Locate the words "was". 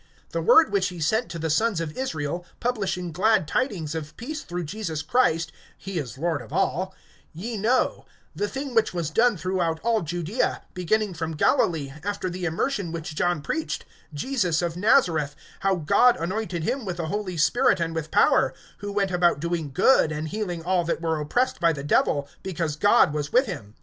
8.95-9.11, 23.13-23.31